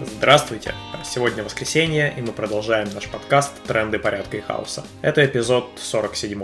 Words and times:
Здравствуйте! 0.00 0.74
Сегодня 1.02 1.42
воскресенье, 1.42 2.14
и 2.16 2.20
мы 2.20 2.30
продолжаем 2.30 2.88
наш 2.94 3.08
подкаст 3.08 3.52
«Тренды 3.66 3.98
порядка 3.98 4.36
и 4.36 4.40
хаоса». 4.40 4.84
Это 5.02 5.26
эпизод 5.26 5.70
47. 5.74 6.40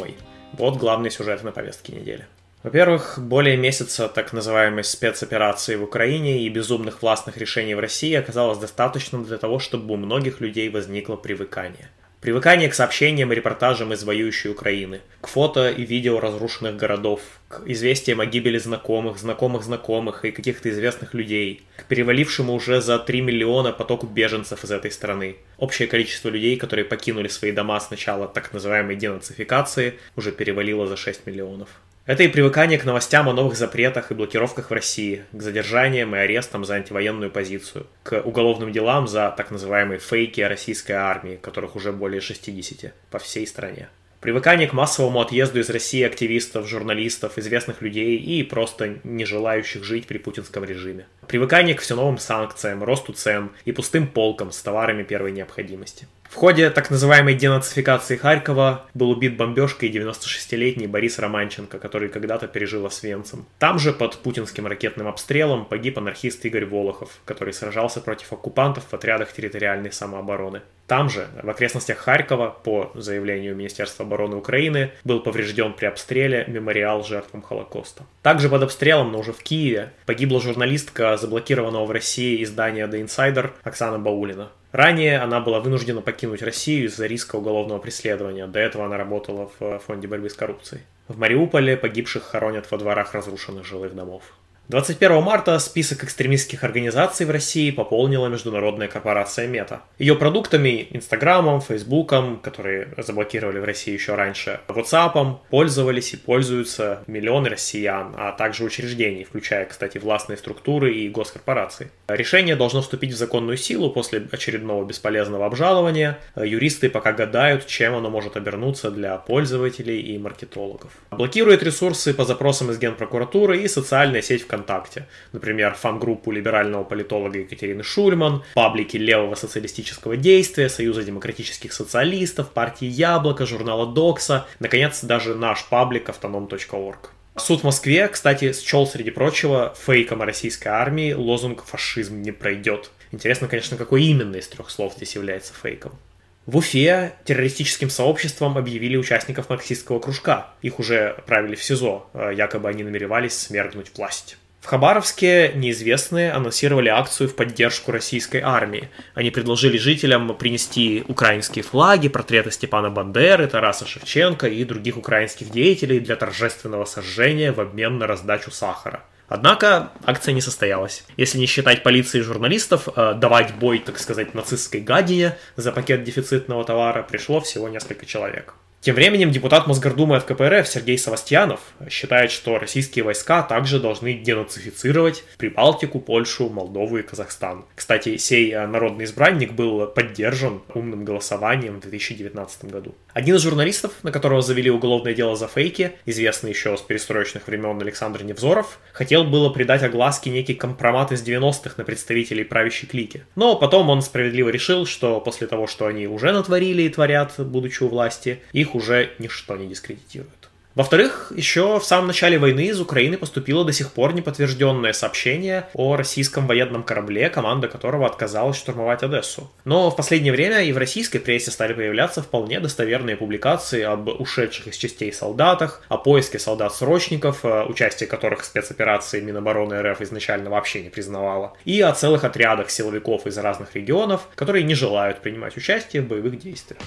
Вот 0.55 0.77
главный 0.77 1.09
сюжет 1.09 1.45
на 1.45 1.53
повестке 1.53 1.93
недели. 1.93 2.27
Во-первых, 2.65 3.21
более 3.21 3.57
месяца 3.57 4.09
так 4.09 4.33
называемой 4.33 4.83
спецоперации 4.83 5.77
в 5.77 5.85
Украине 5.85 6.41
и 6.43 6.49
безумных 6.49 7.01
властных 7.01 7.37
решений 7.37 7.77
в 7.77 7.79
России 7.79 8.15
оказалось 8.15 8.59
достаточно 8.59 9.23
для 9.23 9.39
того, 9.39 9.61
чтобы 9.61 9.95
у 9.95 9.99
многих 9.99 10.41
людей 10.41 10.69
возникло 10.69 11.15
привыкание. 11.15 11.91
Привыкание 12.25 12.71
к 12.71 12.75
сообщениям 12.75 13.31
и 13.31 13.35
репортажам 13.35 13.93
из 13.93 14.03
воюющей 14.03 14.49
Украины, 14.49 15.03
к 15.21 15.27
фото 15.27 15.69
и 15.69 15.85
видео 15.85 16.21
разрушенных 16.21 16.75
городов, 16.75 17.21
к 17.49 17.61
известиям 17.67 18.19
о 18.19 18.25
гибели 18.25 18.57
знакомых, 18.57 19.19
знакомых 19.19 19.63
знакомых 19.63 20.25
и 20.25 20.31
каких-то 20.31 20.71
известных 20.71 21.13
людей, 21.13 21.65
к 21.77 21.85
перевалившему 21.85 22.55
уже 22.55 22.81
за 22.81 22.99
3 22.99 23.21
миллиона 23.21 23.73
потоку 23.73 24.07
беженцев 24.07 24.65
из 24.65 24.71
этой 24.71 24.91
страны. 24.91 25.37
Общее 25.59 25.87
количество 25.87 26.31
людей, 26.31 26.57
которые 26.57 26.87
покинули 26.87 27.29
свои 27.29 27.53
дома 27.53 27.79
с 27.79 27.91
начала 27.91 28.27
так 28.27 28.55
называемой 28.55 28.97
денацификации, 28.97 29.99
уже 30.17 30.33
перевалило 30.33 30.87
за 30.87 30.97
6 30.97 31.27
миллионов. 31.27 31.69
Это 32.07 32.23
и 32.23 32.29
привыкание 32.29 32.79
к 32.79 32.85
новостям 32.85 33.31
о 33.31 33.33
новых 33.33 33.57
запретах 33.57 34.11
и 34.11 34.15
блокировках 34.15 34.69
в 34.69 34.75
России, 34.75 35.25
к 35.33 35.41
задержаниям 35.41 36.15
и 36.15 36.19
арестам 36.19 36.67
за 36.67 36.75
антивоенную 36.75 37.31
позицию, 37.31 37.87
к 38.03 38.21
уголовным 38.21 38.71
делам 38.73 39.09
за 39.09 39.33
так 39.35 39.51
называемые 39.51 40.01
фейки 40.01 40.43
российской 40.43 40.93
армии, 40.93 41.37
которых 41.37 41.77
уже 41.77 41.93
более 41.93 42.21
60 42.21 42.93
по 43.11 43.19
всей 43.19 43.47
стране. 43.47 43.89
Привыкание 44.21 44.69
к 44.69 44.75
массовому 44.75 45.23
отъезду 45.23 45.61
из 45.61 45.71
России 45.71 46.03
активистов, 46.03 46.69
журналистов, 46.69 47.39
известных 47.39 47.81
людей 47.81 48.19
и 48.19 48.43
просто 48.43 48.99
не 49.03 49.25
желающих 49.25 49.83
жить 49.83 50.07
при 50.07 50.19
путинском 50.19 50.65
режиме. 50.65 51.07
Привыкание 51.29 51.75
к 51.75 51.81
все 51.81 51.95
новым 51.95 52.19
санкциям, 52.19 52.83
росту 52.83 53.13
цен 53.13 53.51
и 53.65 53.73
пустым 53.73 54.07
полкам 54.07 54.53
с 54.53 54.63
товарами 54.63 55.03
первой 55.03 55.33
необходимости. 55.33 56.07
В 56.35 56.37
ходе 56.37 56.69
так 56.71 56.91
называемой 56.91 57.35
денацификации 57.35 58.17
Харькова 58.17 58.87
был 58.93 59.11
убит 59.11 59.37
бомбежкой 59.37 59.89
96-летний 59.91 60.89
Борис 60.89 61.21
Романченко, 61.21 61.79
который 61.79 62.09
когда-то 62.09 62.49
пережил 62.49 62.85
Освенцим. 62.87 63.47
Там 63.61 63.79
же 63.79 63.93
под 63.93 64.19
путинским 64.19 64.67
ракетным 64.67 65.07
обстрелом 65.07 65.65
погиб 65.65 65.97
анархист 65.97 66.45
Игорь 66.45 66.67
Волохов, 66.67 67.21
который 67.25 67.55
сражался 67.55 68.01
против 68.01 68.33
оккупантов 68.33 68.83
в 68.91 68.95
отрядах 68.95 69.33
территориальной 69.33 69.93
самообороны. 69.93 70.63
Там 70.87 71.09
же, 71.09 71.29
в 71.43 71.49
окрестностях 71.49 71.97
Харькова, 71.97 72.55
по 72.63 72.93
заявлению 72.95 73.57
Министерства 73.57 74.05
обороны 74.05 74.37
Украины, 74.37 74.91
был 75.03 75.21
поврежден 75.21 75.73
при 75.73 75.87
обстреле 75.87 76.45
мемориал 76.47 77.03
жертвам 77.05 77.41
Холокоста. 77.43 78.05
Также 78.23 78.51
под 78.51 78.65
обстрелом, 78.65 79.13
но 79.13 79.21
уже 79.21 79.33
в 79.33 79.43
Киеве, 79.43 79.93
погибла 80.05 80.41
журналистка 80.41 81.14
заблокированного 81.17 81.85
в 81.87 81.91
России 81.91 82.43
издания 82.43 82.87
The 82.87 83.05
Insider 83.05 83.51
Оксана 83.63 83.99
Баулина. 83.99 84.51
Ранее 84.73 85.21
она 85.21 85.41
была 85.41 85.61
вынуждена 85.61 86.01
покинуть 86.01 86.43
Россию 86.43 86.87
из-за 86.87 87.07
риска 87.07 87.37
уголовного 87.37 87.79
преследования. 87.79 88.47
До 88.47 88.59
этого 88.59 88.87
она 88.87 88.97
работала 88.97 89.51
в 89.59 89.79
фонде 89.79 90.09
борьбы 90.09 90.29
с 90.29 90.35
коррупцией. 90.35 90.83
В 91.07 91.19
Мариуполе 91.19 91.77
погибших 91.77 92.25
хоронят 92.25 92.71
во 92.71 92.79
дворах 92.79 93.15
разрушенных 93.15 93.65
жилых 93.65 93.95
домов. 93.95 94.23
21 94.69 95.23
марта 95.23 95.59
список 95.59 96.05
экстремистских 96.05 96.65
организаций 96.65 97.27
в 97.27 97.31
России 97.31 97.71
пополнила 97.71 98.29
международная 98.29 98.89
корпорация 98.89 99.47
Мета. 99.47 99.83
Ее 99.99 100.17
продуктами 100.17 100.89
Инстаграмом, 100.91 101.61
Фейсбуком, 101.61 102.39
которые 102.39 102.89
заблокировали 102.97 103.59
в 103.59 103.65
России 103.65 103.93
еще 103.93 104.15
раньше, 104.15 104.61
WhatsApp 104.69 105.37
пользовались 105.51 106.15
и 106.15 106.17
пользуются 106.17 107.05
миллионы 107.07 107.51
россиян, 107.51 108.15
а 108.17 108.33
также 108.33 108.65
учреждений, 108.65 109.25
включая, 109.25 109.67
кстати, 109.67 109.99
властные 109.99 110.39
структуры 110.39 110.95
и 110.95 111.11
госкорпорации. 111.11 111.91
Решение 112.09 112.57
должно 112.57 112.81
вступить 112.81 113.13
в 113.13 113.17
законную 113.19 113.59
силу 113.59 113.91
после 113.91 114.27
очередного 114.33 114.83
бесполезного 114.87 115.45
обжалования. 115.45 116.19
Юристы 116.37 116.89
пока 116.89 117.13
гадают, 117.13 117.67
чем 117.67 117.95
оно 117.95 118.09
может 118.09 118.39
обернуться 118.39 118.91
для 118.91 119.19
пользователей 119.19 120.01
и 120.01 120.17
маркетологов. 120.17 120.91
Блокирует 121.11 121.63
ресурсы 121.63 122.15
по 122.15 122.25
запросам 122.25 122.71
из 122.71 122.79
Генпрокуратуры 122.79 123.61
и 123.61 123.69
социальная 123.69 124.23
сеть 124.23 124.43
в 124.43 124.54
ВКонтакте. 124.55 125.07
Например, 125.33 125.75
фан-группу 125.75 126.31
либерального 126.31 126.85
политолога 126.85 127.39
Екатерины 127.39 127.83
Шульман, 127.83 128.45
паблики 128.55 128.97
левого 128.97 129.35
социалистического 129.35 130.17
действия, 130.17 130.69
Союза 130.69 131.03
демократических 131.03 131.73
социалистов, 131.73 132.51
партии 132.51 132.87
Яблоко, 132.87 133.47
журнала 133.47 133.87
Докса, 133.87 134.47
наконец, 134.61 135.03
даже 135.03 135.35
наш 135.35 135.65
паблик 135.67 136.09
автоном.орг. 136.09 137.11
Суд 137.37 137.61
в 137.61 137.65
Москве, 137.65 138.07
кстати, 138.07 138.53
счел, 138.53 138.87
среди 138.87 139.11
прочего, 139.11 139.75
фейком 139.85 140.23
российской 140.23 140.69
армии 140.69 141.13
лозунг 141.13 141.65
«фашизм 141.65 142.23
не 142.23 142.31
пройдет». 142.31 142.91
Интересно, 143.11 143.49
конечно, 143.49 143.77
какой 143.77 144.05
именно 144.05 144.37
из 144.37 144.47
трех 144.47 144.71
слов 144.71 144.95
здесь 144.95 145.17
является 145.17 145.53
фейком. 145.53 145.99
В 146.47 146.59
Уфе 146.59 147.15
террористическим 147.25 147.89
сообществом 147.89 148.59
объявили 148.59 148.97
участников 148.97 149.49
марксистского 149.49 149.99
кружка. 149.99 150.49
Их 150.61 150.79
уже 150.79 151.09
отправили 151.09 151.55
в 151.55 151.65
СИЗО, 151.65 152.07
якобы 152.35 152.69
они 152.69 152.85
намеревались 152.85 153.37
смергнуть 153.37 153.97
власть. 153.97 154.37
В 154.65 154.67
Хабаровске 154.67 155.53
неизвестные 155.55 156.33
анонсировали 156.33 156.89
акцию 156.89 157.29
в 157.29 157.37
поддержку 157.37 157.93
российской 157.93 158.41
армии. 158.41 158.89
Они 159.13 159.31
предложили 159.31 159.77
жителям 159.77 160.35
принести 160.37 161.05
украинские 161.07 161.63
флаги, 161.63 162.09
портреты 162.09 162.51
Степана 162.51 162.89
Бандеры, 162.89 163.47
Тараса 163.47 163.87
Шевченко 163.87 164.47
и 164.47 164.65
других 164.65 164.97
украинских 164.97 165.51
деятелей 165.51 166.01
для 166.01 166.17
торжественного 166.17 166.87
сожжения 166.87 167.53
в 167.53 167.61
обмен 167.61 167.99
на 167.99 168.07
раздачу 168.07 168.51
сахара. 168.51 169.05
Однако 169.29 169.93
акция 170.07 170.33
не 170.33 170.41
состоялась. 170.41 171.05
Если 171.19 171.37
не 171.37 171.45
считать 171.45 171.83
полиции 171.83 172.21
и 172.21 172.23
журналистов, 172.23 172.89
э, 172.97 173.13
давать 173.13 173.55
бой, 173.57 173.81
так 173.81 173.99
сказать, 173.99 174.33
нацистской 174.33 174.81
гадине 174.81 175.37
за 175.57 175.73
пакет 175.73 176.05
дефицитного 176.05 176.65
товара 176.65 177.03
пришло 177.03 177.43
всего 177.43 177.69
несколько 177.69 178.07
человек. 178.07 178.55
Тем 178.85 178.97
временем 178.97 179.31
депутат 179.31 179.67
Мосгордумы 179.67 180.15
от 180.15 180.25
КПРФ 180.25 180.69
Сергей 180.69 180.99
Савастьянов 180.99 181.59
считает, 181.89 182.31
что 182.31 182.59
российские 182.59 183.03
войска 183.03 183.41
также 183.41 183.81
должны 183.81 184.13
денацифицировать 184.13 185.25
Прибалтику, 185.39 186.01
Польшу, 186.01 186.51
Молдову 186.51 186.99
и 186.99 187.03
Казахстан. 187.03 187.65
Кстати, 187.75 188.19
сей 188.19 188.53
э, 188.53 188.67
народный 188.67 189.07
избранник 189.07 189.55
был 189.55 189.87
поддержан 189.87 190.61
умным 190.75 191.07
голосованием 191.07 191.79
в 191.79 191.81
2019 191.81 192.67
году. 192.67 192.95
Один 193.15 193.37
из 193.37 193.43
журналистов, 193.43 193.93
на 194.03 194.13
которого 194.13 194.43
завели 194.43 194.71
уголовное 194.71 195.15
дело 195.15 195.35
за 195.35 195.49
фейки, 195.49 195.93
известный 196.05 196.51
еще 196.51 196.77
с 196.77 196.83
перестроечных 196.83 197.47
времен 197.47 197.81
Александр 197.81 198.23
Невзоров, 198.23 198.79
хотел 198.93 199.25
было 199.25 199.49
придать 199.49 199.83
огласке 199.83 200.29
некий 200.29 200.53
компромат 200.53 201.11
из 201.11 201.27
90-х 201.27 201.77
на 201.79 201.85
представителей 201.85 202.45
правящей 202.45 202.87
клики. 202.87 203.25
Но 203.35 203.57
потом 203.57 203.89
он 203.89 204.03
справедливо 204.03 204.51
решил, 204.51 204.85
что 204.85 205.21
после 205.21 205.47
того, 205.47 205.67
что 205.67 205.87
они 205.87 206.07
уже 206.07 206.33
натворили 206.33 206.83
и 206.83 206.91
творят, 206.91 207.33
будучи 207.39 207.83
у 207.83 207.89
власти, 207.89 208.41
их 208.53 208.74
уже 208.75 209.13
ничто 209.19 209.57
не 209.57 209.67
дискредитирует. 209.67 210.45
Во-вторых, 210.75 211.31
еще 211.37 211.79
в 211.79 211.85
самом 211.85 212.09
начале 212.09 212.37
войны 212.37 212.67
из 212.67 212.81
Украины 212.81 213.17
поступило 213.17 213.65
до 213.65 213.73
сих 213.73 213.93
пор 213.93 214.13
неподтвержденное 214.13 214.93
сообщение 214.93 215.69
о 215.73 215.95
российском 215.95 216.49
военном 216.49 216.83
корабле, 216.83 217.31
команда 217.31 217.69
которого 217.69 218.07
отказалась 218.07 218.57
штурмовать 218.57 219.05
Одессу. 219.05 219.53
Но 219.65 219.89
в 219.91 219.97
последнее 219.97 220.33
время 220.33 220.65
и 220.65 220.73
в 220.73 220.79
российской 220.79 221.21
прессе 221.21 221.53
стали 221.53 221.75
появляться 221.75 222.23
вполне 222.23 222.59
достоверные 222.59 223.17
публикации 223.17 223.83
об 223.83 224.09
ушедших 224.09 224.67
из 224.67 224.77
частей 224.77 225.13
солдатах, 225.13 225.81
о 225.89 225.97
поиске 225.97 226.41
солдат-срочников, 226.41 227.45
э, 227.45 227.67
участие 227.67 228.09
которых 228.09 228.45
спецоперации 228.45 229.21
Минобороны 229.21 229.81
РФ 229.81 230.01
изначально 230.01 230.51
вообще 230.51 230.83
не 230.83 230.91
признавала, 230.91 231.53
и 231.65 231.81
о 231.83 231.93
целых 231.93 232.25
отрядах 232.25 232.71
силовиков 232.71 233.29
из 233.29 233.39
разных 233.39 233.77
регионов, 233.77 234.23
которые 234.35 234.65
не 234.65 234.75
желают 234.75 235.21
принимать 235.21 235.57
участие 235.57 236.03
в 236.03 236.09
боевых 236.09 236.37
действиях. 236.41 236.81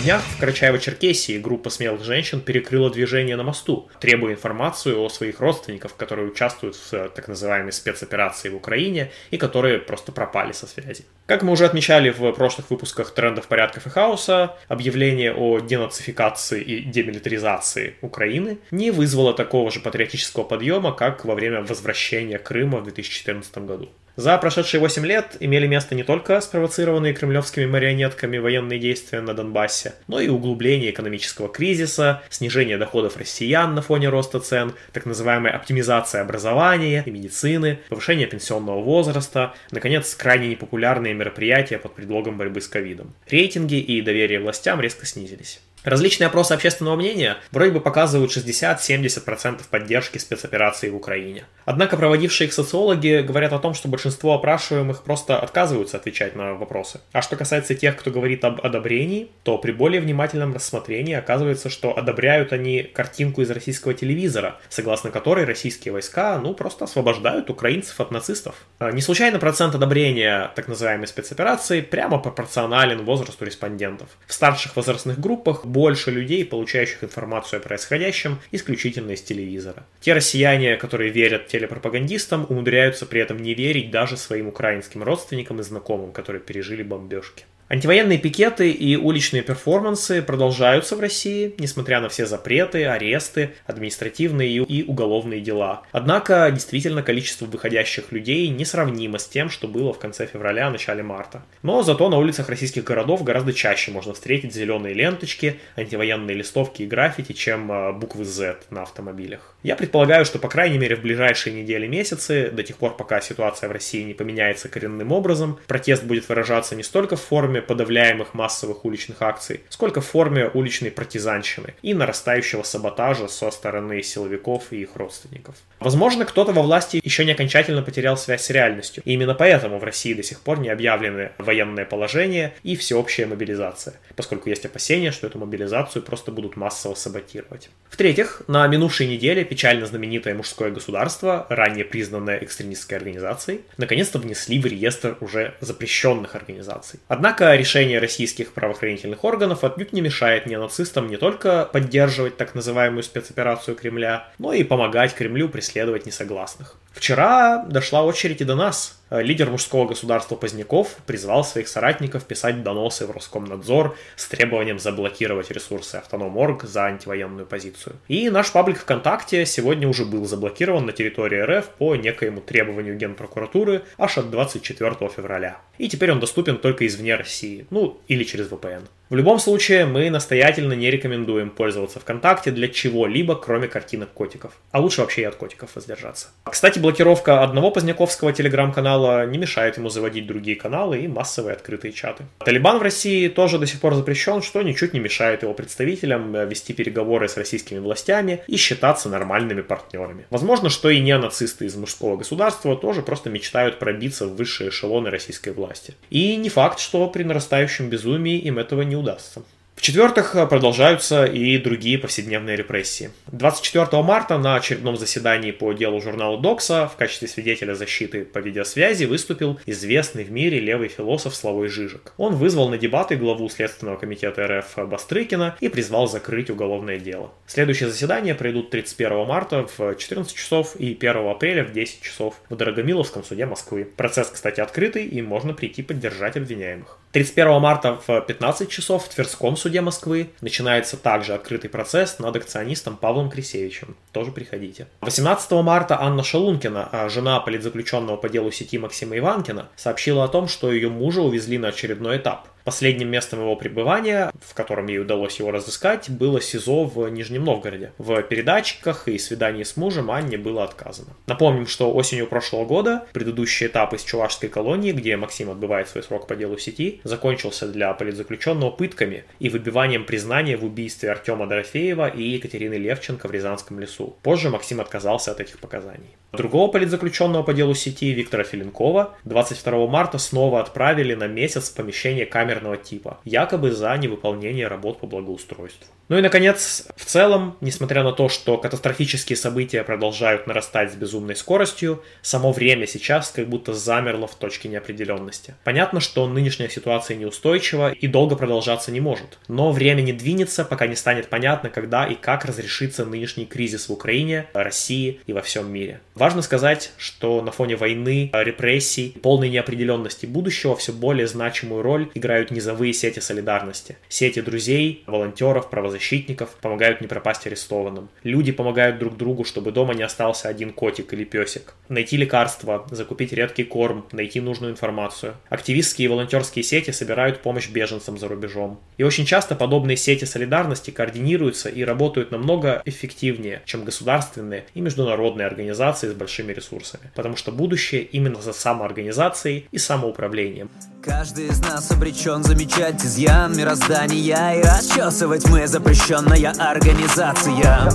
Днях 0.00 0.22
в 0.22 0.42
Карачаево-Черкесии 0.42 1.38
группа 1.38 1.68
смелых 1.68 2.02
женщин 2.02 2.40
перекрыла 2.40 2.90
движение 2.90 3.36
на 3.36 3.42
мосту, 3.42 3.90
требуя 4.00 4.32
информацию 4.32 4.98
о 4.98 5.08
своих 5.10 5.40
родственниках, 5.40 5.94
которые 5.96 6.28
участвуют 6.28 6.76
в 6.76 7.08
так 7.10 7.28
называемой 7.28 7.72
спецоперации 7.72 8.48
в 8.48 8.56
Украине 8.56 9.10
и 9.30 9.36
которые 9.36 9.78
просто 9.78 10.12
пропали 10.12 10.52
со 10.52 10.66
связи. 10.66 11.04
Как 11.30 11.44
мы 11.44 11.52
уже 11.52 11.64
отмечали 11.64 12.10
в 12.10 12.32
прошлых 12.32 12.70
выпусках 12.70 13.14
трендов 13.14 13.46
порядков 13.46 13.86
и 13.86 13.88
хаоса, 13.88 14.56
объявление 14.66 15.32
о 15.32 15.60
денацификации 15.60 16.60
и 16.60 16.80
демилитаризации 16.80 17.94
Украины 18.00 18.58
не 18.72 18.90
вызвало 18.90 19.32
такого 19.32 19.70
же 19.70 19.78
патриотического 19.78 20.42
подъема, 20.42 20.90
как 20.90 21.24
во 21.24 21.36
время 21.36 21.62
возвращения 21.62 22.40
Крыма 22.40 22.78
в 22.78 22.82
2014 22.82 23.58
году. 23.58 23.90
За 24.20 24.36
прошедшие 24.36 24.80
8 24.80 25.06
лет 25.06 25.36
имели 25.40 25.66
место 25.66 25.94
не 25.94 26.02
только 26.02 26.40
спровоцированные 26.40 27.14
кремлевскими 27.14 27.64
марионетками 27.64 28.38
военные 28.38 28.78
действия 28.78 29.20
на 29.20 29.32
Донбассе, 29.32 29.94
но 30.08 30.20
и 30.20 30.28
углубление 30.28 30.90
экономического 30.90 31.48
кризиса, 31.48 32.20
снижение 32.28 32.76
доходов 32.76 33.16
россиян 33.16 33.74
на 33.74 33.82
фоне 33.82 34.08
роста 34.08 34.40
цен, 34.40 34.74
так 34.92 35.06
называемая 35.06 35.54
оптимизация 35.54 36.22
образования 36.22 37.02
и 37.06 37.10
медицины, 37.10 37.78
повышение 37.88 38.26
пенсионного 38.26 38.82
возраста, 38.82 39.54
наконец, 39.70 40.14
крайне 40.14 40.48
непопулярные 40.48 41.14
мероприятия 41.20 41.78
под 41.78 41.94
предлогом 41.94 42.36
борьбы 42.36 42.60
с 42.60 42.68
ковидом. 42.68 43.14
Рейтинги 43.28 43.76
и 43.76 44.00
доверие 44.00 44.40
властям 44.40 44.80
резко 44.80 45.06
снизились. 45.06 45.60
Различные 45.82 46.26
опросы 46.26 46.52
общественного 46.52 46.94
мнения 46.96 47.38
вроде 47.52 47.70
бы 47.70 47.80
показывают 47.80 48.36
60-70% 48.36 49.62
поддержки 49.70 50.18
спецоперации 50.18 50.90
в 50.90 50.96
Украине. 50.96 51.44
Однако 51.64 51.96
проводившие 51.96 52.48
их 52.48 52.52
социологи 52.52 53.22
говорят 53.26 53.54
о 53.54 53.58
том, 53.58 53.72
что 53.72 53.88
большинство 53.88 54.34
опрашиваемых 54.34 55.02
просто 55.04 55.38
отказываются 55.38 55.96
отвечать 55.96 56.36
на 56.36 56.52
вопросы. 56.54 57.00
А 57.12 57.22
что 57.22 57.36
касается 57.36 57.74
тех, 57.74 57.96
кто 57.96 58.10
говорит 58.10 58.44
об 58.44 58.60
одобрении, 58.60 59.30
то 59.42 59.56
при 59.56 59.72
более 59.72 60.02
внимательном 60.02 60.52
рассмотрении 60.52 61.14
оказывается, 61.14 61.70
что 61.70 61.96
одобряют 61.96 62.52
они 62.52 62.82
картинку 62.82 63.40
из 63.40 63.50
российского 63.50 63.94
телевизора, 63.94 64.56
согласно 64.68 65.10
которой 65.10 65.46
российские 65.46 65.92
войска, 65.92 66.38
ну, 66.38 66.52
просто 66.52 66.84
освобождают 66.84 67.48
украинцев 67.48 67.98
от 68.00 68.10
нацистов. 68.10 68.54
А, 68.78 68.92
не 68.92 69.00
случайно 69.00 69.38
процент 69.38 69.74
одобрения 69.74 70.50
так 70.56 70.68
называемой 70.68 71.06
спецоперации 71.06 71.80
прямо 71.80 72.18
пропорционален 72.18 73.02
возрасту 73.04 73.46
респондентов. 73.46 74.08
В 74.26 74.34
старших 74.34 74.76
возрастных 74.76 75.18
группах 75.18 75.64
больше 75.70 76.10
людей, 76.10 76.44
получающих 76.44 77.04
информацию 77.04 77.60
о 77.60 77.62
происходящем 77.62 78.38
исключительно 78.52 79.12
из 79.12 79.22
телевизора. 79.22 79.86
Те 80.00 80.14
россияне, 80.14 80.76
которые 80.76 81.10
верят 81.10 81.46
телепропагандистам, 81.48 82.46
умудряются 82.48 83.06
при 83.06 83.20
этом 83.20 83.38
не 83.38 83.54
верить 83.54 83.90
даже 83.90 84.16
своим 84.16 84.48
украинским 84.48 85.02
родственникам 85.02 85.60
и 85.60 85.62
знакомым, 85.62 86.12
которые 86.12 86.42
пережили 86.42 86.82
бомбежки. 86.82 87.44
Антивоенные 87.72 88.18
пикеты 88.18 88.72
и 88.72 88.96
уличные 88.96 89.44
перформансы 89.44 90.22
продолжаются 90.22 90.96
в 90.96 91.00
России, 91.00 91.54
несмотря 91.56 92.00
на 92.00 92.08
все 92.08 92.26
запреты, 92.26 92.84
аресты, 92.84 93.50
административные 93.64 94.50
и 94.50 94.82
уголовные 94.82 95.40
дела. 95.40 95.84
Однако, 95.92 96.50
действительно, 96.50 97.04
количество 97.04 97.46
выходящих 97.46 98.10
людей 98.10 98.48
несравнимо 98.48 99.18
с 99.20 99.28
тем, 99.28 99.50
что 99.50 99.68
было 99.68 99.92
в 99.92 100.00
конце 100.00 100.26
февраля, 100.26 100.68
начале 100.68 101.04
марта. 101.04 101.44
Но 101.62 101.84
зато 101.84 102.08
на 102.08 102.18
улицах 102.18 102.48
российских 102.48 102.82
городов 102.82 103.22
гораздо 103.22 103.52
чаще 103.52 103.92
можно 103.92 104.14
встретить 104.14 104.52
зеленые 104.52 104.92
ленточки, 104.92 105.60
антивоенные 105.76 106.34
листовки 106.34 106.82
и 106.82 106.86
граффити, 106.86 107.34
чем 107.34 107.70
а, 107.70 107.92
буквы 107.92 108.24
Z 108.24 108.62
на 108.70 108.82
автомобилях. 108.82 109.54
Я 109.62 109.76
предполагаю, 109.76 110.24
что, 110.24 110.40
по 110.40 110.48
крайней 110.48 110.78
мере, 110.78 110.96
в 110.96 111.02
ближайшие 111.02 111.62
недели 111.62 111.86
месяцы, 111.86 112.50
до 112.50 112.64
тех 112.64 112.78
пор, 112.78 112.96
пока 112.96 113.20
ситуация 113.20 113.68
в 113.68 113.72
России 113.72 114.02
не 114.02 114.14
поменяется 114.14 114.68
коренным 114.68 115.12
образом, 115.12 115.60
протест 115.68 116.02
будет 116.02 116.28
выражаться 116.28 116.74
не 116.74 116.82
столько 116.82 117.14
в 117.14 117.20
форме 117.22 117.59
подавляемых 117.60 118.34
массовых 118.34 118.84
уличных 118.84 119.22
акций, 119.22 119.60
сколько 119.68 120.00
в 120.00 120.06
форме 120.06 120.50
уличной 120.52 120.90
партизанщины 120.90 121.74
и 121.82 121.94
нарастающего 121.94 122.62
саботажа 122.62 123.28
со 123.28 123.50
стороны 123.50 124.02
силовиков 124.02 124.72
и 124.72 124.82
их 124.82 124.96
родственников. 124.96 125.54
Возможно, 125.78 126.24
кто-то 126.24 126.52
во 126.52 126.62
власти 126.62 127.00
еще 127.02 127.24
не 127.24 127.32
окончательно 127.32 127.82
потерял 127.82 128.16
связь 128.16 128.42
с 128.42 128.50
реальностью, 128.50 129.02
и 129.06 129.12
именно 129.12 129.34
поэтому 129.34 129.78
в 129.78 129.84
России 129.84 130.14
до 130.14 130.22
сих 130.22 130.40
пор 130.40 130.60
не 130.60 130.68
объявлены 130.68 131.32
военное 131.38 131.84
положение 131.84 132.54
и 132.62 132.76
всеобщая 132.76 133.26
мобилизация, 133.26 133.94
поскольку 134.16 134.48
есть 134.48 134.64
опасения, 134.64 135.10
что 135.10 135.26
эту 135.26 135.38
мобилизацию 135.38 136.02
просто 136.02 136.32
будут 136.32 136.56
массово 136.56 136.94
саботировать. 136.94 137.70
В-третьих, 137.88 138.42
на 138.46 138.66
минувшей 138.66 139.06
неделе 139.06 139.44
печально 139.44 139.86
знаменитое 139.86 140.34
мужское 140.34 140.70
государство, 140.70 141.46
ранее 141.48 141.84
признанное 141.84 142.38
экстремистской 142.38 142.98
организацией, 142.98 143.62
наконец-то 143.76 144.18
внесли 144.18 144.58
в 144.60 144.66
реестр 144.66 145.16
уже 145.20 145.54
запрещенных 145.60 146.34
организаций. 146.34 147.00
Однако 147.08 147.49
решение 147.56 147.98
российских 147.98 148.52
правоохранительных 148.52 149.24
органов 149.24 149.64
отнюдь 149.64 149.92
не 149.92 150.00
мешает 150.00 150.46
неонацистам 150.46 151.08
не 151.08 151.16
только 151.16 151.64
поддерживать 151.64 152.36
так 152.36 152.54
называемую 152.54 153.02
спецоперацию 153.02 153.76
Кремля, 153.76 154.28
но 154.38 154.52
и 154.52 154.62
помогать 154.62 155.14
Кремлю 155.14 155.48
преследовать 155.48 156.06
несогласных. 156.06 156.76
Вчера 156.92 157.64
дошла 157.68 158.04
очередь 158.04 158.40
и 158.40 158.44
до 158.44 158.54
нас. 158.56 159.00
Лидер 159.10 159.50
мужского 159.50 159.88
государства 159.88 160.36
Поздняков 160.36 160.96
призвал 161.06 161.44
своих 161.44 161.66
соратников 161.66 162.24
писать 162.24 162.62
доносы 162.62 163.06
в 163.06 163.10
Роскомнадзор 163.10 163.96
с 164.16 164.28
требованием 164.28 164.78
заблокировать 164.78 165.50
ресурсы 165.50 165.96
Автономорг 165.96 166.64
за 166.64 166.84
антивоенную 166.84 167.46
позицию. 167.46 167.96
И 168.06 168.30
наш 168.30 168.52
паблик 168.52 168.78
ВКонтакте 168.78 169.46
сегодня 169.46 169.88
уже 169.88 170.04
был 170.04 170.26
заблокирован 170.26 170.86
на 170.86 170.92
территории 170.92 171.40
РФ 171.40 171.68
по 171.70 171.96
некоему 171.96 172.40
требованию 172.40 172.96
Генпрокуратуры 172.96 173.82
аж 173.98 174.18
от 174.18 174.30
24 174.30 174.94
февраля. 175.08 175.58
И 175.78 175.88
теперь 175.88 176.12
он 176.12 176.20
доступен 176.20 176.58
только 176.58 176.86
извне 176.86 177.16
России, 177.16 177.66
ну 177.70 178.00
или 178.06 178.22
через 178.22 178.48
VPN. 178.48 178.82
В 179.10 179.16
любом 179.16 179.40
случае, 179.40 179.86
мы 179.86 180.08
настоятельно 180.08 180.72
не 180.74 180.88
рекомендуем 180.88 181.50
пользоваться 181.50 181.98
ВКонтакте 181.98 182.52
для 182.52 182.68
чего-либо, 182.68 183.34
кроме 183.34 183.66
картинок 183.66 184.10
котиков. 184.10 184.52
А 184.70 184.78
лучше 184.78 185.00
вообще 185.00 185.22
и 185.22 185.24
от 185.24 185.34
котиков 185.34 185.74
воздержаться. 185.74 186.28
Кстати, 186.44 186.78
блокировка 186.78 187.42
одного 187.42 187.72
поздняковского 187.72 188.32
телеграм-канала 188.32 189.26
не 189.26 189.36
мешает 189.36 189.78
ему 189.78 189.88
заводить 189.88 190.28
другие 190.28 190.56
каналы 190.56 191.00
и 191.00 191.08
массовые 191.08 191.54
открытые 191.54 191.92
чаты. 191.92 192.22
Талибан 192.44 192.78
в 192.78 192.82
России 192.82 193.26
тоже 193.26 193.58
до 193.58 193.66
сих 193.66 193.80
пор 193.80 193.96
запрещен, 193.96 194.42
что 194.42 194.62
ничуть 194.62 194.94
не 194.94 195.00
мешает 195.00 195.42
его 195.42 195.54
представителям 195.54 196.36
э, 196.36 196.46
вести 196.46 196.72
переговоры 196.72 197.28
с 197.28 197.36
российскими 197.36 197.80
властями 197.80 198.44
и 198.46 198.56
считаться 198.56 199.08
нормальными 199.08 199.62
партнерами. 199.62 200.26
Возможно, 200.30 200.70
что 200.70 200.88
и 200.88 201.00
неонацисты 201.00 201.64
из 201.64 201.74
мужского 201.74 202.16
государства 202.16 202.76
тоже 202.76 203.02
просто 203.02 203.28
мечтают 203.28 203.80
пробиться 203.80 204.28
в 204.28 204.36
высшие 204.36 204.70
эшелоны 204.70 205.10
российской 205.10 205.52
власти. 205.52 205.94
И 206.10 206.36
не 206.36 206.48
факт, 206.48 206.78
что 206.78 207.08
при 207.08 207.24
нарастающем 207.24 207.88
безумии 207.88 208.38
им 208.38 208.60
этого 208.60 208.82
не 208.82 208.99
удастся. 209.00 209.42
В-четвертых, 209.80 210.36
продолжаются 210.50 211.24
и 211.24 211.56
другие 211.56 211.96
повседневные 211.96 212.54
репрессии. 212.54 213.12
24 213.32 214.02
марта 214.02 214.36
на 214.36 214.56
очередном 214.56 214.98
заседании 214.98 215.52
по 215.52 215.72
делу 215.72 216.02
журнала 216.02 216.38
Докса 216.38 216.86
в 216.86 216.96
качестве 216.96 217.28
свидетеля 217.28 217.74
защиты 217.74 218.26
по 218.26 218.40
видеосвязи 218.40 219.06
выступил 219.06 219.58
известный 219.64 220.24
в 220.24 220.30
мире 220.30 220.60
левый 220.60 220.88
философ 220.88 221.34
Славой 221.34 221.68
Жижик. 221.68 222.12
Он 222.18 222.34
вызвал 222.34 222.68
на 222.68 222.76
дебаты 222.76 223.16
главу 223.16 223.48
Следственного 223.48 223.96
комитета 223.96 224.46
РФ 224.46 224.86
Бастрыкина 224.86 225.56
и 225.60 225.70
призвал 225.70 226.06
закрыть 226.08 226.50
уголовное 226.50 226.98
дело. 226.98 227.32
Следующие 227.46 227.88
заседания 227.88 228.34
пройдут 228.34 228.68
31 228.68 229.24
марта 229.24 229.66
в 229.78 229.94
14 229.94 230.36
часов 230.36 230.76
и 230.76 230.92
1 230.92 231.26
апреля 231.26 231.64
в 231.64 231.72
10 231.72 232.02
часов 232.02 232.34
в 232.50 232.54
Дорогомиловском 232.54 233.24
суде 233.24 233.46
Москвы. 233.46 233.88
Процесс, 233.96 234.28
кстати, 234.28 234.60
открытый 234.60 235.06
и 235.06 235.22
можно 235.22 235.54
прийти 235.54 235.82
поддержать 235.82 236.36
обвиняемых. 236.36 236.98
31 237.12 237.60
марта 237.60 237.98
в 238.06 238.20
15 238.20 238.70
часов 238.70 239.04
в 239.04 239.08
Тверском 239.08 239.56
суде 239.56 239.80
Москвы 239.80 240.30
начинается 240.42 240.96
также 240.96 241.34
открытый 241.34 241.68
процесс 241.68 242.20
над 242.20 242.36
акционистом 242.36 242.96
Павлом 242.96 243.30
Крисевичем. 243.30 243.96
Тоже 244.12 244.30
приходите. 244.30 244.86
18 245.00 245.50
марта 245.62 246.00
Анна 246.00 246.22
Шалункина, 246.22 246.88
а 246.92 247.08
жена 247.08 247.40
политзаключенного 247.40 248.16
по 248.16 248.28
делу 248.28 248.52
сети 248.52 248.78
Максима 248.78 249.18
Иванкина, 249.18 249.70
сообщила 249.74 250.22
о 250.22 250.28
том, 250.28 250.46
что 250.46 250.70
ее 250.70 250.88
мужа 250.88 251.20
увезли 251.20 251.58
на 251.58 251.68
очередной 251.68 252.18
этап. 252.18 252.46
Последним 252.64 253.08
местом 253.08 253.40
его 253.40 253.56
пребывания, 253.56 254.32
в 254.40 254.54
котором 254.54 254.86
ей 254.86 254.98
удалось 254.98 255.38
его 255.38 255.50
разыскать, 255.50 256.10
было 256.10 256.40
СИЗО 256.40 256.84
в 256.84 257.08
Нижнем 257.08 257.44
Новгороде. 257.44 257.92
В 257.98 258.22
передатчиках 258.22 259.08
и 259.08 259.18
свидании 259.18 259.62
с 259.62 259.76
мужем 259.76 260.10
Анне 260.10 260.38
было 260.38 260.64
отказано. 260.64 261.10
Напомним, 261.26 261.66
что 261.66 261.92
осенью 261.92 262.26
прошлого 262.26 262.64
года 262.64 263.06
предыдущий 263.12 263.66
этап 263.66 263.94
из 263.94 264.02
Чувашской 264.02 264.48
колонии, 264.48 264.92
где 264.92 265.16
Максим 265.16 265.50
отбывает 265.50 265.88
свой 265.88 266.02
срок 266.02 266.26
по 266.26 266.36
делу 266.36 266.58
сети, 266.58 267.00
закончился 267.04 267.66
для 267.66 267.92
политзаключенного 267.94 268.70
пытками 268.70 269.24
и 269.38 269.48
выбиванием 269.48 270.04
признания 270.04 270.56
в 270.56 270.64
убийстве 270.64 271.10
Артема 271.10 271.46
Дорофеева 271.46 272.08
и 272.08 272.22
Екатерины 272.22 272.74
Левченко 272.74 273.28
в 273.28 273.30
Рязанском 273.30 273.80
лесу. 273.80 274.16
Позже 274.22 274.50
Максим 274.50 274.80
отказался 274.80 275.32
от 275.32 275.40
этих 275.40 275.58
показаний. 275.58 276.16
Другого 276.32 276.70
политзаключенного 276.70 277.42
по 277.42 277.52
делу 277.52 277.74
сети 277.74 278.12
Виктора 278.12 278.44
Филинкова 278.44 279.16
22 279.24 279.86
марта 279.88 280.18
снова 280.18 280.60
отправили 280.60 281.14
на 281.14 281.26
месяц 281.26 281.70
в 281.70 281.74
помещение 281.74 282.24
камеры 282.24 282.59
инженерного 282.60 282.76
типа, 282.76 283.20
якобы 283.24 283.72
за 283.72 283.96
невыполнение 283.96 284.68
работ 284.68 285.00
по 285.00 285.06
благоустройству. 285.06 285.86
Ну 286.10 286.18
и, 286.18 286.22
наконец, 286.22 286.88
в 286.96 287.04
целом, 287.04 287.56
несмотря 287.60 288.02
на 288.02 288.10
то, 288.10 288.28
что 288.28 288.58
катастрофические 288.58 289.36
события 289.36 289.84
продолжают 289.84 290.48
нарастать 290.48 290.92
с 290.92 290.96
безумной 290.96 291.36
скоростью, 291.36 292.02
само 292.20 292.50
время 292.50 292.88
сейчас 292.88 293.30
как 293.30 293.48
будто 293.48 293.74
замерло 293.74 294.26
в 294.26 294.34
точке 294.34 294.68
неопределенности. 294.68 295.54
Понятно, 295.62 296.00
что 296.00 296.26
нынешняя 296.26 296.68
ситуация 296.68 297.16
неустойчива 297.16 297.92
и 297.92 298.08
долго 298.08 298.34
продолжаться 298.34 298.90
не 298.90 299.00
может. 299.00 299.38
Но 299.46 299.70
время 299.70 300.00
не 300.00 300.12
двинется, 300.12 300.64
пока 300.64 300.88
не 300.88 300.96
станет 300.96 301.28
понятно, 301.28 301.70
когда 301.70 302.04
и 302.06 302.16
как 302.16 302.44
разрешится 302.44 303.04
нынешний 303.04 303.46
кризис 303.46 303.88
в 303.88 303.92
Украине, 303.92 304.46
России 304.52 305.20
и 305.28 305.32
во 305.32 305.42
всем 305.42 305.72
мире. 305.72 306.00
Важно 306.16 306.42
сказать, 306.42 306.90
что 306.96 307.40
на 307.40 307.52
фоне 307.52 307.76
войны, 307.76 308.30
репрессий, 308.32 309.16
полной 309.22 309.48
неопределенности 309.48 310.26
будущего 310.26 310.74
все 310.74 310.92
более 310.92 311.28
значимую 311.28 311.82
роль 311.82 312.10
играют 312.14 312.39
низовые 312.50 312.92
сети 312.92 313.20
солидарности. 313.20 313.98
Сети 314.08 314.40
друзей, 314.40 315.04
волонтеров, 315.06 315.68
правозащитников, 315.68 316.56
помогают 316.60 317.00
не 317.00 317.06
пропасть 317.06 317.46
арестованным. 317.46 318.08
Люди 318.22 318.52
помогают 318.52 318.98
друг 318.98 319.16
другу, 319.16 319.44
чтобы 319.44 319.72
дома 319.72 319.94
не 319.94 320.02
остался 320.02 320.48
один 320.48 320.72
котик 320.72 321.12
или 321.12 321.24
песик. 321.24 321.74
Найти 321.88 322.16
лекарства, 322.16 322.86
закупить 322.90 323.32
редкий 323.32 323.64
корм, 323.64 324.06
найти 324.12 324.40
нужную 324.40 324.72
информацию. 324.72 325.34
Активистские 325.48 326.06
и 326.06 326.08
волонтерские 326.08 326.62
сети 326.62 326.90
собирают 326.90 327.42
помощь 327.42 327.68
беженцам 327.68 328.16
за 328.18 328.28
рубежом. 328.28 328.80
И 328.96 329.02
очень 329.02 329.26
часто 329.26 329.54
подобные 329.54 329.96
сети 329.96 330.24
солидарности 330.24 330.90
координируются 330.90 331.68
и 331.68 331.82
работают 331.84 332.30
намного 332.30 332.82
эффективнее, 332.84 333.62
чем 333.64 333.84
государственные 333.84 334.64
и 334.74 334.80
международные 334.80 335.46
организации 335.46 336.08
с 336.08 336.14
большими 336.14 336.52
ресурсами. 336.52 337.10
Потому 337.14 337.36
что 337.36 337.52
будущее 337.52 338.02
именно 338.02 338.40
за 338.40 338.52
самоорганизацией 338.52 339.66
и 339.70 339.78
самоуправлением. 339.78 340.70
Каждый 341.02 341.46
из 341.46 341.60
нас 341.60 341.90
обречен 341.90 342.44
замечать 342.44 343.02
изъян 343.02 343.56
мироздания 343.56 344.52
И 344.56 344.62
расчесывать 344.62 345.48
мы 345.48 345.66
запрещенная 345.66 346.52
организация. 346.58 347.88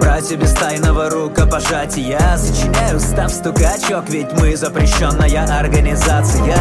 Братья 0.00 0.36
без 0.36 0.52
тайного 0.54 1.10
рукопожатия 1.10 2.36
Сочиняю 2.38 2.98
став 3.00 3.30
стукачок, 3.30 4.08
ведь 4.08 4.32
мы 4.32 4.56
запрещенная 4.56 5.58
организация. 5.58 6.56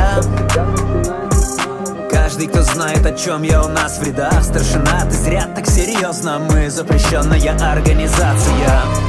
Каждый, 2.12 2.48
кто 2.48 2.62
знает, 2.64 3.06
о 3.06 3.14
чем 3.14 3.44
я 3.44 3.64
у 3.64 3.70
нас 3.70 3.98
в 3.98 4.04
рядах 4.04 4.44
Старшина, 4.44 5.06
ты 5.06 5.16
зря 5.16 5.48
так 5.56 5.68
серьезно 5.68 6.38
Мы 6.38 6.70
запрещенная 6.70 7.56
организация 7.72 9.09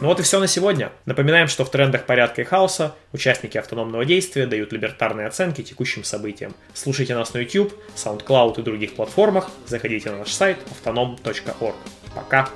ну 0.00 0.08
вот 0.08 0.20
и 0.20 0.22
все 0.22 0.40
на 0.40 0.46
сегодня. 0.46 0.92
Напоминаем, 1.06 1.48
что 1.48 1.64
в 1.64 1.70
трендах 1.70 2.06
порядка 2.06 2.42
и 2.42 2.44
хаоса 2.44 2.94
участники 3.12 3.58
автономного 3.58 4.04
действия 4.04 4.46
дают 4.46 4.72
либертарные 4.72 5.26
оценки 5.26 5.62
текущим 5.62 6.04
событиям. 6.04 6.54
Слушайте 6.72 7.14
нас 7.14 7.34
на 7.34 7.38
YouTube, 7.38 7.74
SoundCloud 7.96 8.60
и 8.60 8.62
других 8.62 8.94
платформах. 8.94 9.50
Заходите 9.66 10.10
на 10.10 10.18
наш 10.18 10.32
сайт 10.32 10.58
autonom.org. 10.84 11.74
Пока! 12.14 12.48